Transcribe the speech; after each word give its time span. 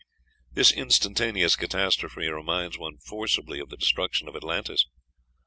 This 0.51 0.71
instantaneous 0.71 1.55
catastrophe 1.55 2.27
reminds 2.27 2.75
one 2.75 2.97
forcibly 3.05 3.59
of 3.59 3.69
the 3.69 3.77
destruction 3.77 4.27
of 4.27 4.35
Atlantis. 4.35 4.87